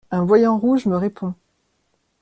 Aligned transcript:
Un 0.09 0.25
voyant 0.25 0.57
rouge 0.57 0.87
me 0.87 0.95
répond. 0.97 1.35